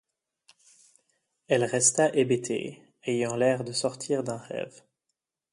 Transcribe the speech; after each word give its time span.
Elle 1.47 1.63
resta 1.63 2.11
hébétée, 2.15 2.81
ayant 3.03 3.35
l'air 3.35 3.63
de 3.63 3.71
sortir 3.71 4.23
d'un 4.23 4.37
rêve. 4.37 4.81